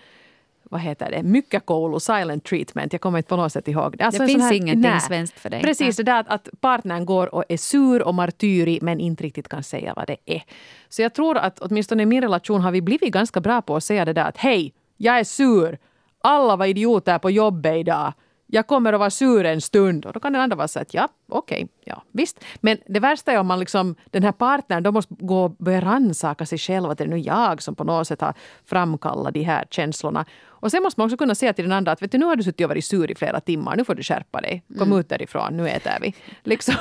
[0.70, 2.94] vad heter det, mycket koulu, silent treatment.
[2.94, 4.04] Jag kommer inte på något sätt ihåg det.
[4.04, 5.62] Alltså det finns här, ingenting nej, svenskt för dig.
[5.62, 9.48] Precis, det där att, att partnern går och är sur och martyrig men inte riktigt
[9.48, 10.44] kan säga vad det är.
[10.90, 13.84] Så jag tror att åtminstone i min relation har vi blivit ganska bra på att
[13.84, 15.78] säga det där att hej, jag är sur.
[16.22, 18.14] Alla var idioter på jobbet idag
[18.48, 20.06] jag kommer att vara sur en stund.
[20.06, 22.44] Och då kan den andra vara så att ja, okej, okay, ja, visst.
[22.56, 25.82] Men det värsta är om man liksom, den här partnern då måste gå och börja
[25.82, 26.90] rannsaka sig själv.
[26.90, 28.34] Att det är nu jag som på något sätt har
[28.66, 30.26] framkallat de här känslorna.
[30.60, 32.36] Och sen måste man också kunna säga till den andra att vet du, nu har
[32.36, 33.76] du suttit och varit sur i flera timmar.
[33.76, 34.64] Nu får du skärpa dig.
[34.78, 35.00] Kom mm.
[35.00, 36.14] ut därifrån, nu äter vi.
[36.44, 36.76] Liksom.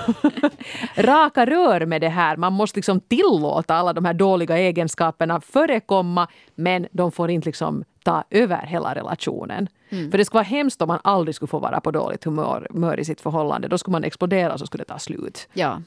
[0.96, 2.36] Raka rör med det här.
[2.36, 6.28] Man måste liksom tillåta alla de här dåliga egenskaperna förekomma.
[6.54, 9.68] Men de får inte liksom ta över hela relationen.
[9.88, 10.10] Mm.
[10.10, 13.00] För det skulle vara hemskt om man aldrig skulle få vara på dåligt humör, humör
[13.00, 13.68] i sitt förhållande.
[13.68, 15.48] Då skulle man explodera och så skulle det ta slut.
[15.52, 15.82] Ja.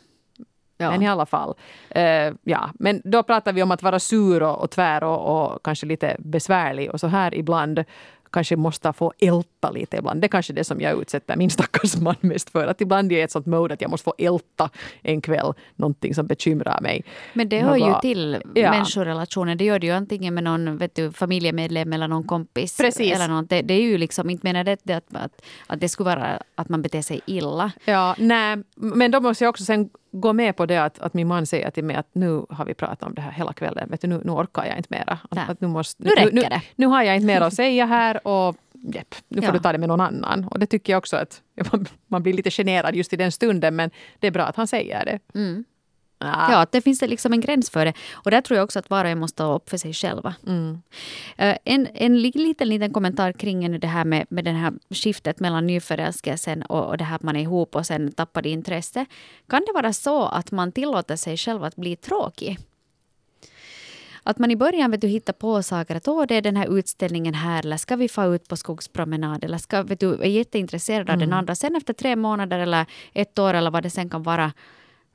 [0.78, 0.92] Ja.
[0.92, 1.54] Men i alla fall.
[1.98, 2.70] Uh, ja.
[2.80, 6.16] Men då pratar vi om att vara sur och, och tvär och, och kanske lite
[6.20, 6.92] besvärlig.
[6.92, 7.84] Och så här ibland
[8.32, 10.22] kanske måste få älta lite ibland.
[10.22, 12.68] Det är kanske det som jag utsätter min stackars man mest för.
[12.68, 14.70] Att ibland är jag i ett sånt mode att jag måste få älta
[15.02, 17.04] en kväll någonting som bekymrar mig.
[17.34, 18.72] Men det hör ju till ja.
[18.72, 19.56] människorelationer.
[19.56, 22.78] Det gör det ju antingen med någon vet du, familjemedlem eller någon kompis.
[22.78, 23.16] Precis.
[23.16, 23.50] Eller något.
[23.50, 26.70] Det, det är ju liksom, inte menar det att, att, att det skulle vara att
[26.70, 27.72] man beter sig illa.
[27.86, 31.28] Ja, nej, men då måste jag också sen gå med på det att, att min
[31.28, 33.90] man säger till mig att nu har vi pratat om det här hela kvällen.
[33.90, 35.20] Vet du, nu, nu orkar jag inte mera.
[35.30, 36.62] Att, att nu, måste, nu, nu räcker nu, det.
[36.76, 39.52] Nu har jag inte mer att säga här och jepp, nu får ja.
[39.52, 40.46] du ta det med någon annan.
[40.46, 41.42] Och det tycker jag också att
[42.08, 45.06] man blir lite generad just i den stunden men det är bra att han säger
[45.06, 45.40] det.
[45.40, 45.66] Mm.
[46.20, 46.52] Ah.
[46.52, 47.94] Ja, det finns liksom en gräns för det.
[48.14, 50.36] Och där tror jag också att var och en måste stå upp för sig själva.
[50.48, 50.72] Mm.
[51.42, 55.68] Uh, en, en liten, liten kommentar kring det här med, med det här skiftet mellan
[55.68, 59.06] nyförälskelsen och, och det här att man är ihop och sen tappar intresse.
[59.48, 62.58] Kan det vara så att man tillåter sig själv att bli tråkig?
[64.24, 65.96] Att man i början vet du, hittar på saker.
[65.96, 67.60] Att Åh, det är den här utställningen här.
[67.60, 69.44] Eller ska vi få ut på skogspromenad?
[69.44, 71.30] Eller ska, vet du, är jätteintresserad av mm.
[71.30, 71.56] den andra.
[71.56, 74.52] Sen efter tre månader eller ett år eller vad det sen kan vara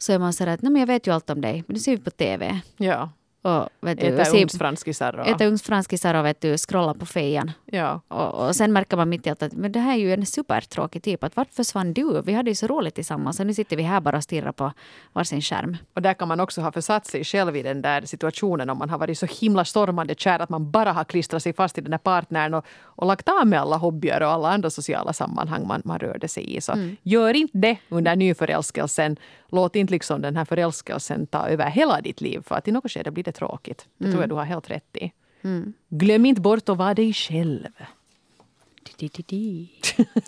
[0.05, 2.03] så är man så att jag vet ju allt om dig, men nu ser vi
[2.03, 2.61] på TV.
[2.77, 3.11] Ja.
[3.45, 5.19] Och, vet du, äta ugnsfranskisar.
[5.19, 5.27] Och...
[5.29, 7.53] Äta ugnsfranskisar och vet du, scrolla på fejan.
[7.64, 8.01] Ja.
[8.09, 10.27] Och, och sen märker man mitt i allt att men det här är ju en
[10.27, 11.25] supertråkig typ.
[11.25, 12.23] Att vart försvann du?
[12.23, 14.73] Vi hade ju så roligt tillsammans och nu sitter vi här bara och stirrar på
[15.12, 15.77] varsin skärm.
[15.95, 18.90] Och där kan man också ha försatt sig själv i den där situationen om man
[18.90, 21.93] har varit så himla stormande kär att man bara har klistrat sig fast i den
[21.93, 25.83] här partnern och, och lagt av med alla hobbyer och alla andra sociala sammanhang man,
[25.85, 26.61] man rörde sig i.
[26.61, 26.97] Så mm.
[27.03, 29.17] gör inte det under nyförälskelsen.
[29.55, 32.93] Låt inte liksom den här förälskelsen ta över hela ditt liv för att i något
[32.93, 33.87] skede blir det tråkigt.
[33.99, 34.12] Det mm.
[34.12, 35.12] tror jag du har helt rätt i.
[35.43, 35.73] Mm.
[35.88, 37.69] Glöm inte bort att vara dig själv.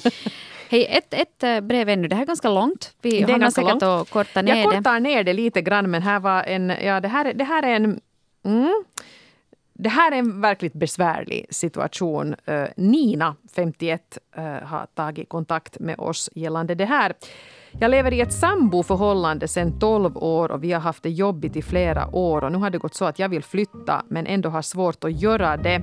[0.69, 2.09] Hej, ett, ett eh, brev ännu.
[2.09, 2.95] Det här är ganska långt.
[3.03, 3.83] Vi Det är säkert långt.
[3.83, 4.77] att korta ner Jag det.
[4.77, 7.77] kortar ner det lite grann men här var en, ja det här, det här är
[7.77, 8.01] en
[8.45, 8.85] mm,
[9.73, 12.35] det här är en verkligt besvärlig situation.
[12.45, 17.15] Eh, Nina, 51, eh, har tagit kontakt med oss gällande det här.
[17.81, 21.63] Jag lever i ett samboförhållande sedan 12 år och vi har haft det jobbigt i
[21.63, 22.45] flera år.
[22.45, 25.23] Och nu har det gått så att jag vill flytta men ändå har svårt att
[25.23, 25.83] göra det.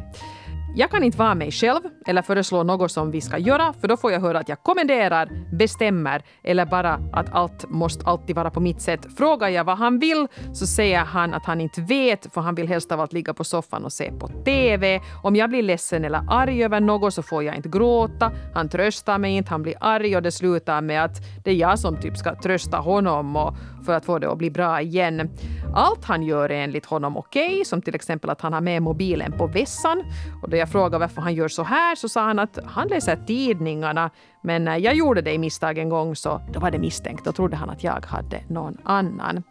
[0.76, 3.98] Jag kan inte vara mig själv eller föreslå något som vi ska göra för då
[3.98, 8.60] får jag höra att jag kommenderar, bestämmer eller bara att allt måste alltid vara på
[8.60, 9.08] mitt sätt.
[9.18, 12.68] Frågar jag vad han vill så säger han att han inte vet för han vill
[12.68, 15.02] helst av allt ligga på soffan och se på TV.
[15.24, 18.32] Om jag blir ledsen eller arg över något så får jag inte gråta.
[18.54, 21.80] Han tröstar mig inte, han blir arg och det slutar med att det är jag
[21.80, 25.30] som typ ska trösta honom och för att få det att bli bra igen.
[25.76, 29.32] Allt han gör är enligt honom okej, som till exempel att han har med mobilen
[29.32, 30.04] på vässan.
[30.42, 33.16] Och då jag frågade varför han gör så här så sa han att han läser
[33.16, 34.10] tidningarna
[34.44, 37.26] men när jag gjorde det i misstag en gång så då var det misstänkt.
[37.26, 39.44] Då trodde han att jag hade någon annan.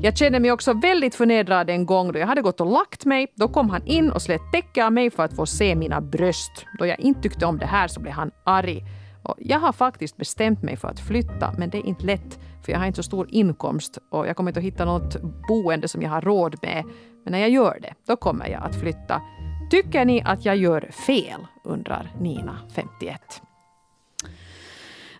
[0.00, 3.26] Jag kände mig också väldigt förnedrad en gång då jag hade gått och lagt mig.
[3.34, 6.66] Då kom han in och slet täcke av mig för att få se mina bröst.
[6.78, 8.84] Då jag inte tyckte om det här så blev han arg.
[9.22, 12.72] Och jag har faktiskt bestämt mig för att flytta, men det är inte lätt för
[12.72, 15.16] jag har inte så stor inkomst och jag kommer inte att hitta något
[15.48, 16.84] boende som jag har råd med.
[17.24, 19.22] Men när jag gör det, då kommer jag att flytta.
[19.70, 21.46] Tycker ni att jag gör fel?
[21.64, 23.42] undrar Nina, 51.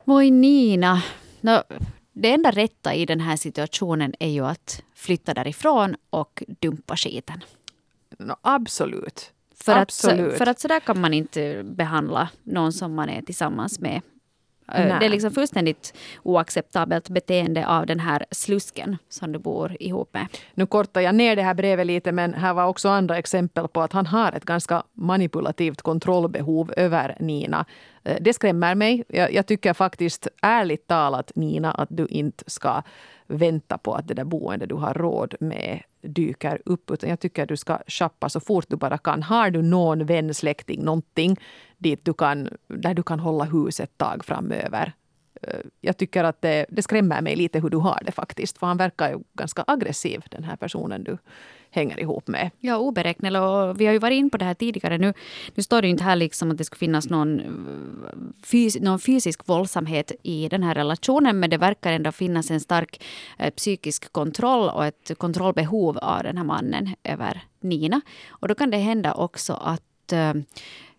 [0.04, 1.02] Voi Nina.
[1.40, 1.62] No,
[2.12, 7.44] det enda rätta i den här situationen är ju att flytta därifrån och dumpa skiten.
[8.18, 9.33] No, absolut.
[9.54, 10.33] För absolut.
[10.33, 14.00] att, för att så där kan man inte behandla någon som man är tillsammans med.
[14.72, 14.96] Eh, Nej.
[15.00, 20.27] Det är liksom fullständigt oacceptabelt beteende av den här slusken som du bor ihop med.
[20.55, 23.83] Nu kortar jag ner det här brevet lite men här var också andra exempel på
[23.83, 27.64] att han har ett ganska manipulativt kontrollbehov över Nina.
[28.05, 29.05] Eh, Det skrämmer mig.
[29.09, 32.83] Jag, jag tycker faktiskt ärligt talat Nina att du inte ska
[33.27, 36.90] vänta på att det där boendet du har råd med dyker upp.
[36.90, 39.22] Utan jag tycker att du ska shoppa så fort du bara kan.
[39.22, 41.37] Har du någon vän, släkting, någonting
[41.85, 44.92] dit du kan, där du kan hålla hus ett tag framöver
[45.42, 48.59] eh, jag tycker att det, det skrämmer mig lite hur du har det faktiskt.
[48.59, 51.18] För han verkar ju ganska aggressiv, den här personen du
[51.75, 52.51] hänger ihop med.
[52.61, 53.42] Ja, oberäknelig.
[53.42, 54.99] Och vi har ju varit in på det här tidigare.
[54.99, 55.12] Nu,
[55.55, 57.47] nu står det ju inte här liksom att det skulle finnas någon, eh,
[58.44, 61.40] fys, någon fysisk våldsamhet i den här relationen.
[61.40, 63.05] Men det verkar ändå finnas en stark
[63.38, 68.01] eh, psykisk kontroll och ett kontrollbehov av den här mannen över Nina.
[68.29, 70.35] Och då kan det hända också att eh,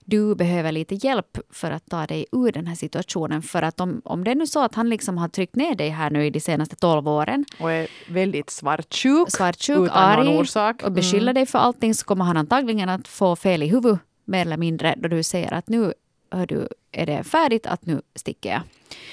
[0.05, 3.41] du behöver lite hjälp för att ta dig ur den här situationen.
[3.41, 5.89] För att om, om det är nu så att han liksom har tryckt ner dig
[5.89, 9.31] här nu i de senaste 12 åren Och är väldigt svartsjuk.
[9.31, 9.85] svartsjuk, utan
[10.19, 10.83] någon arg orsak.
[10.83, 11.33] och beskyller Mm.
[11.35, 14.95] dig för allting så kommer han antagligen att få fel i huvudet mer eller mindre
[14.97, 15.93] då du säger att nu
[16.31, 18.61] hör du, är det färdigt att nu sticker jag.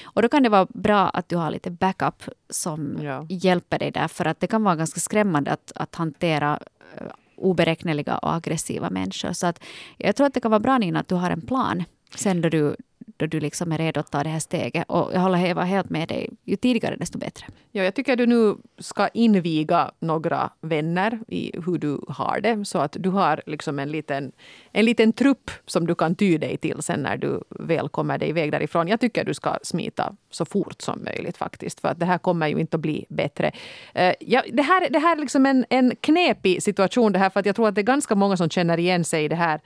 [0.03, 3.25] Och då kan det vara bra att du har lite backup som Ja.
[3.29, 6.59] hjälper dig där för att det kan vara ganska skrämmande att, att hantera
[6.97, 9.33] eh, oberäkneliga och aggressiva människor.
[9.33, 9.63] Så att
[9.97, 11.83] jag tror att det kan vara bra Nina att du har en plan
[12.15, 12.75] sen då du,
[13.17, 14.85] då du liksom är redo att ta det här steget.
[14.87, 17.45] Och jag håller Eva helt med dig, ju tidigare desto bättre.
[17.71, 22.65] Ja, jag tycker du nu ska inviga några vänner i hur du har det.
[22.65, 24.31] Så att du har liksom en liten,
[24.71, 28.29] en liten trupp som du kan ty dig till sen när du väl kommer dig
[28.29, 28.87] iväg därifrån.
[28.87, 31.79] Jag tycker du ska smita så fort som möjligt faktiskt.
[31.79, 33.51] För att det här kommer ju inte att bli bättre.
[33.93, 37.29] Eh, ja, det, här, det här är liksom en, en knepig situation det här.
[37.29, 39.35] För att jag tror att det är ganska många som känner igen sig i det
[39.35, 39.61] här.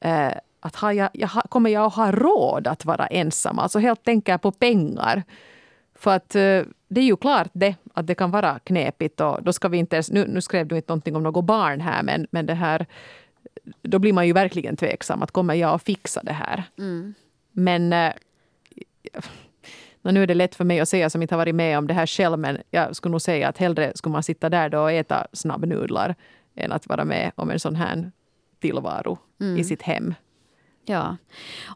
[0.00, 0.32] Eh,
[0.64, 3.58] att har jag, jag, kommer jag att ha råd att vara ensam?
[3.58, 5.22] Alltså helt tänker på pengar.
[5.94, 9.20] För att eh, det är ju klart det, att det kan vara knepigt.
[9.20, 11.80] Och då ska vi inte ens, nu, nu skrev du inte någonting om något barn
[11.80, 12.86] här, men, men det här,
[13.82, 15.22] då blir man ju verkligen tveksam.
[15.22, 16.64] att Kommer jag att fixa det här?
[17.52, 18.12] Men eh,
[20.02, 21.94] nu är det lätt för mig att säga som inte har varit med om det
[21.94, 22.38] här själv.
[22.38, 26.14] Men jag skulle nog säga att hellre skulle man sitta där då och äta snabbnudlar
[26.54, 28.12] än att vara med om en sån här
[28.60, 29.18] tillvaro
[29.58, 30.14] i sitt hem.
[30.84, 31.16] Ja.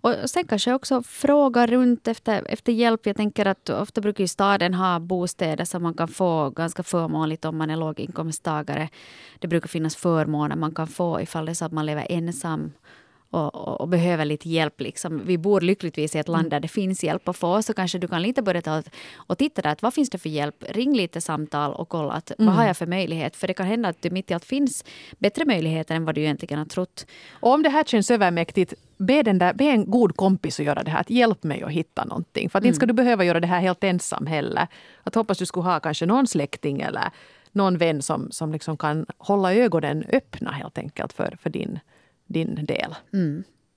[0.01, 3.07] Och sen kanske också fråga runt efter, efter hjälp.
[3.07, 7.45] Jag tänker att ofta brukar ju staden ha bostäder som man kan få ganska förmånligt
[7.45, 8.89] om man är låginkomsttagare.
[9.39, 12.73] Det brukar finnas förmåner man kan få ifall det är så att man lever ensam
[13.31, 14.81] och, och, och behöver lite hjälp.
[14.81, 15.23] Liksom.
[15.25, 17.63] Vi bor lyckligtvis i ett land där det finns hjälp att få.
[17.63, 18.83] Så kanske du kan lite börja ta
[19.17, 19.71] och- titta där.
[19.71, 20.65] Att vad finns det för hjälp?
[20.69, 23.37] Ring lite samtal och kolla att, vad har jag för möjlighet?
[23.37, 24.85] För det kan hända att det mitt i allt finns
[25.19, 27.07] bättre möjligheter än vad du egentligen har trott.
[27.33, 30.83] Och om det här känns övermäktigt, be, den där, be en god kompis att göra
[30.83, 31.01] det här.
[31.01, 32.51] Att hjälp mig att hitta någonting.
[32.51, 34.67] För att inte ska du behöva göra det här helt ensam heller.
[35.03, 37.11] Att hoppas du skulle ha kanske någon släkting eller
[37.53, 41.79] någon vän som, som liksom kan hålla ögonen öppna helt enkelt för, för din,
[42.29, 42.95] din del.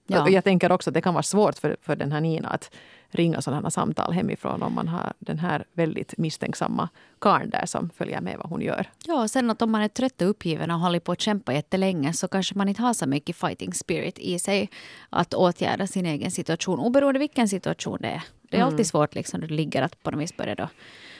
[0.07, 0.21] Ja.
[0.21, 2.71] Och Jag tänker också att det kan vara svårt för, för den här Nina att
[3.11, 8.21] ringa sådana samtal hemifrån om man har den här väldigt misstänksamma karln där som följer
[8.21, 8.89] med vad hon gör.
[9.05, 11.53] Ja, och sen att om man är trött och uppgiven och håller på att kämpa
[11.53, 14.69] jättelänge så kanske man inte har så mycket fighting spirit i sig
[15.09, 18.23] att åtgärda sin egen situation, oberoende vilken situation det är.
[18.41, 20.69] Det är alltid svårt liksom när du ligger att på något vis börja då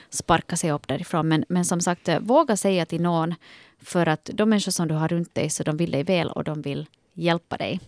[0.10, 1.28] sparka sig upp därifrån.
[1.28, 3.36] Men, men som sagt, eh, våga säga till någon
[3.82, 6.44] för att de människor som du har runt dig så de vill dig väl och
[6.44, 7.80] de vill hjälpa dig.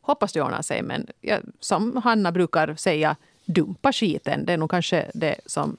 [0.00, 4.46] Hoppas det ordnar sig men ja, som Hanna brukar säga, dumpa skiten.
[4.46, 5.76] Det är nog kanske det som...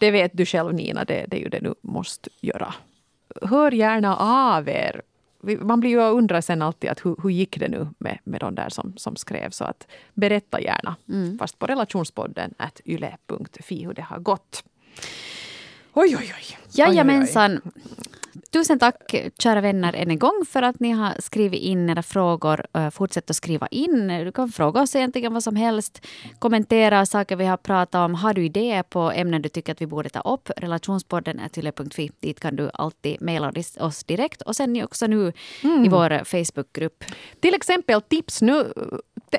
[0.00, 2.74] Det vet du själv Nina, det, det är ju det du måste göra.
[3.42, 5.02] Hör gärna av er.
[5.60, 8.40] Man blir ju och undrar sen alltid att hur, hur gick det nu med, med
[8.40, 9.50] de där som, som skrev.
[9.50, 10.96] Så att berätta gärna.
[11.38, 14.64] Fast på relationspodden at yle.fi hur det har gått.
[15.94, 16.58] Oj, oj, oj.
[16.88, 17.60] oj, oj, oj.
[18.50, 22.66] Tusen tack kära vänner än en gång för att ni har skrivit in era frågor.
[22.74, 24.08] Eh, Fortsätt att skriva in.
[24.08, 26.06] Du kan fråga oss egentligen vad som helst.
[26.38, 28.14] Kommentera saker vi har pratat om.
[28.14, 30.50] Har du idéer på ämnen du tycker att vi borde ta upp?
[30.56, 32.10] Relationspodden är tyle.fi.
[32.20, 34.42] Dit kan du alltid mejla oss direkt.
[34.42, 37.04] Och sen också nu i vår Facebookgrupp.
[37.40, 38.72] Till exempel tips nu,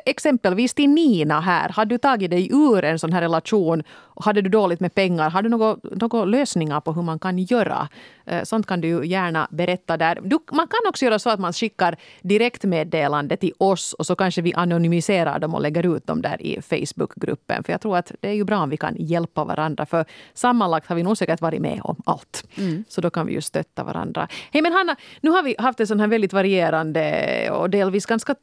[0.06, 1.70] exempelvis till Nina här.
[1.70, 3.84] Har du tagit dig ur en sån här relation?
[4.16, 5.30] och Hade du dåligt med pengar?
[5.30, 7.88] Har du några, några lösningar på hur man kan göra?
[8.26, 10.20] Eh, Sånt kan du gärna berätta där.
[10.24, 14.42] Du, man kan också göra så att man skickar direktmeddelande till oss och så kanske
[14.42, 17.64] vi anonymiserar dem och lägger ut dem där i Facebookgruppen.
[17.64, 19.86] För jag tror att det är ju bra om vi kan hjälpa varandra.
[19.86, 22.44] För sammanlagt har vi nog säkert varit med om allt.
[22.90, 24.28] Så då kan vi ju stötta varandra.
[24.52, 28.36] Hej men Hanna, nu har vi haft en sån här väldigt varierande och delvis ganska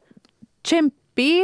[0.63, 1.00] kämpig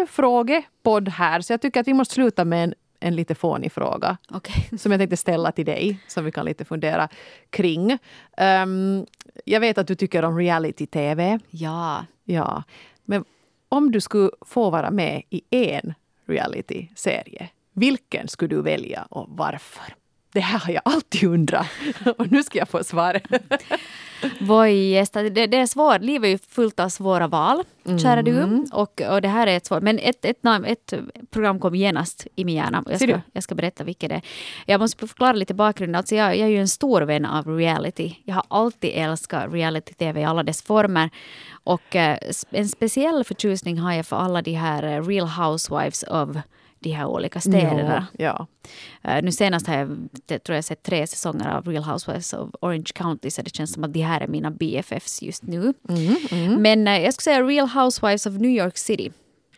[0.09, 1.41] frågepodd här.
[1.41, 4.17] Så jag tycker att vi måste sluta med en, en lite fånig fråga.
[4.29, 4.69] Okej.
[4.79, 7.09] Som jag tänkte ställa till dig, som vi kan lite fundera
[7.49, 7.97] kring.
[8.37, 9.05] Ehm,
[9.45, 11.39] jag vet att du tycker om reality-tv.
[11.49, 12.05] Ja.
[12.23, 12.63] Ja.
[13.05, 13.25] Men
[13.69, 15.93] om du skulle få vara med i en
[16.27, 19.93] reality-serie, vilken skulle du välja och varför?
[20.37, 21.67] Det här har jag alltid undrat.
[22.17, 23.19] Och nu ska jag få svar.
[24.39, 26.01] Voi, det, det är svårt.
[26.01, 27.63] Livet är ju fullt av svåra val,
[28.01, 28.65] kära du.
[28.73, 29.83] Och, och det här är ett svårt.
[29.83, 30.93] Men ett, ett, namn- ett
[31.29, 32.83] program kom genast i min hjärna.
[32.89, 34.21] Jag ska, jag ska berätta vilket det är.
[34.65, 35.95] Jag måste förklara lite bakgrunden.
[35.95, 38.15] Alltså jag, jag är ju en stor vän av reality.
[38.23, 41.09] Jag har alltid älskat reality-tv i alla dess former.
[41.63, 42.17] Och eh,
[42.49, 46.37] en speciell förtjusning har jag för alla de här eh, Real Housewives of
[46.79, 48.07] de här olika städerna.
[48.17, 48.47] Ja.
[49.03, 52.91] Eh, nu senast har jag, tror jag sett tre säsonger av Real Housewives of Orange
[52.95, 55.73] County så det känns som att de här är mina BFFs just nu.
[55.89, 59.11] Mm, Men eh, jag skulle säga Real Housewives of New York City.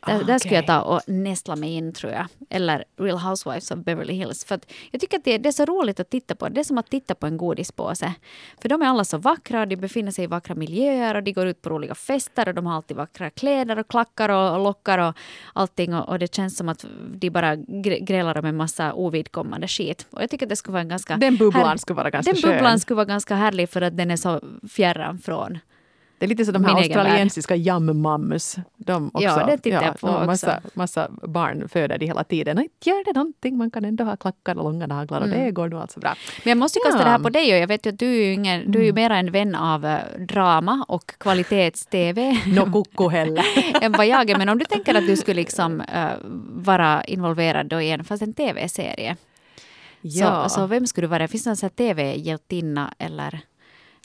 [0.06, 2.26] Där, Ah, där skulle jag ta och nästla mig in tror jag.
[2.50, 4.46] Eller Real Housewives of Beverly Hills.
[4.46, 4.60] För
[4.92, 6.50] jag tycker att det, det är så roligt att titta på.
[6.50, 8.14] Det är som att titta på en godispåse.
[8.62, 11.48] För de är alla så vackra, de befinner sig i vackra miljöer och de går
[11.48, 14.98] ut på roliga fester och de har alltid vackra kläder och klackar och, och lockar
[14.98, 15.16] och
[15.54, 15.94] allting.
[15.96, 16.86] Och, och det känns som att
[17.16, 20.08] de bara gr- grälar om en massa ovidkommande skit.
[20.12, 21.18] Och jag tycker att det skulle vara en ganska...
[21.18, 22.52] Den bubblan här- skulle vara ganska Den skön.
[22.52, 25.60] bubblan skulle vara ganska härlig för att den är så fjärran från
[26.20, 28.60] Det är lite som de här australiensiska yum-mums.
[28.78, 30.26] De också, Ja, det tittar jag på också.
[30.26, 32.58] massa, massa barn föder de hela tiden.
[32.58, 35.46] Och inte gör det någonting, man kan ändå ha klackar och långa naglar och Mm.
[35.46, 36.16] det går nog alltså bra.
[36.44, 37.04] Men jag måste kasta Ja.
[37.04, 38.84] det här på dig och jag vet ju att du är ju, ingen, du är
[38.84, 43.44] ju mera en vän av eh, drama och kvalitets-tv No kukko heller.
[43.82, 44.38] än vad jag är.
[44.38, 46.10] Men om du tänker att du skulle liksom eh,
[46.54, 49.16] vara involverad då i en, fast en tv-serie.
[50.20, 51.28] Så, så vem skulle du vara?
[51.28, 53.40] Finns det någon tv-hjältinna eller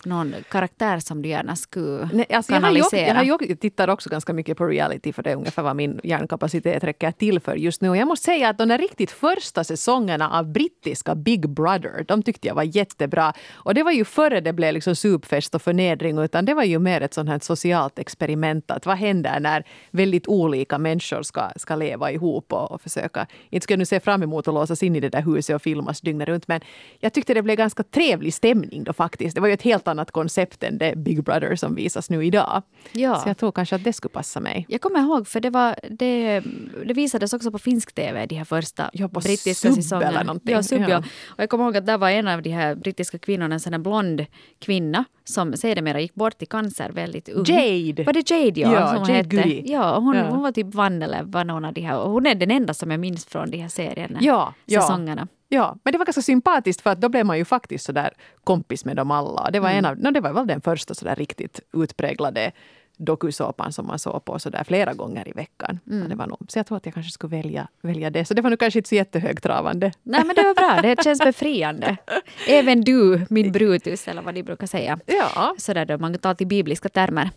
[0.05, 3.07] någon karaktär som du gärna skulle Nej, alltså jag, kanalisera?
[3.07, 5.77] jag har ju, jag tittar också ganska mycket på reality för det är ungefär vad
[5.77, 7.89] min hjärnkapacitet räcker till för just nu.
[7.89, 12.23] Och jag måste säga att de där riktigt första säsongerna av brittiska Big Brother, de
[12.23, 13.33] tyckte jag var jättebra.
[13.53, 16.79] Och det var ju före det blev liksom supfest och förnedring, utan det var ju
[16.79, 18.71] mer ett sånt här socialt experiment.
[18.71, 23.27] Att vad händer när väldigt olika människor ska, ska leva ihop och, och försöka...
[23.51, 25.63] Inte ska jag nu se fram emot att låsas in i det där huset och
[25.63, 26.61] filmas dygnet runt, men
[27.01, 29.35] jag tyckte det blev ganska trevlig stämning då faktiskt.
[29.35, 32.63] Det var ju ett helt annat koncept än det Big Brother som visas nu idag.
[32.93, 33.15] Ja.
[33.17, 34.67] Så jag tror kanske att det skulle passa mig.
[34.69, 36.41] Jag kommer ihåg, för det, var, det,
[36.87, 40.09] det visades också på finsk tv, de här första Ja, på brittiska Sub säsongerna.
[40.11, 40.55] eller någonting.
[40.55, 40.89] Ja, Sub, Ja.
[40.89, 40.99] ja.
[41.27, 43.83] Och jag kommer ihåg att där var en av de här brittiska kvinnorna, en sån
[43.83, 44.27] blond
[44.59, 47.45] kvinna, som sedermera gick bort i cancer väldigt ung.
[47.47, 48.03] Jade!
[48.05, 48.73] Var det Jade, ja?
[48.73, 49.37] Ja, som hon Jade hette?
[49.37, 49.63] Goody.
[49.73, 50.29] Ja, hon, Ja.
[50.31, 51.99] hon var typ vann eller var någon av de här.
[51.99, 54.19] Och hon är den enda som jag minns från de här serierna.
[54.23, 54.55] Ja.
[54.71, 55.29] säsongerna.
[55.31, 55.37] Ja,
[55.83, 58.13] men det var ganska sympatiskt för att då blev man ju faktiskt sådär
[58.45, 59.51] kompis med dem alla.
[59.51, 59.79] Det var, Mm.
[59.85, 62.53] en av, no, det var väl den första sådär riktigt utpräglade
[62.97, 65.81] dokusåpan som man såg på sådär flera gånger i veckan.
[65.91, 66.09] Mm.
[66.09, 68.25] Det var nog, så jag tror att jag kanske skulle välja, välja det.
[68.25, 69.93] Så det var nog kanske inte så jättehögtravande.
[70.03, 71.97] Nej men det var bra, det känns befriande.
[72.49, 74.99] Även du, min Brutus, eller vad de brukar säga.
[75.07, 75.55] Ja.
[75.59, 77.31] Sådär då, man tar till bibliska termer.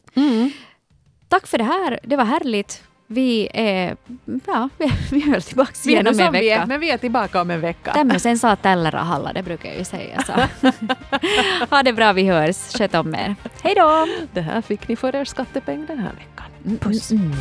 [1.28, 1.99] tack för det här.
[2.03, 2.84] Det var härligt.
[3.10, 3.97] Vi är,
[4.45, 6.66] ja, vi, vi är tillbaka Vi är igen om en som vi är, vecka.
[6.66, 7.93] men vi är tillbaka om en vecka.
[7.93, 10.24] Tämmöisen saa tällä rahalla, det brukar jag ju säga.
[10.24, 10.34] Så.
[11.76, 12.55] ha det bra, vi hörs.
[12.78, 13.36] Sköt om er.
[13.64, 14.08] Hej då!
[14.34, 16.78] Det här fick ni för er skattepeng den här veckan.
[16.80, 17.12] Puss!
[17.12, 17.32] Mm.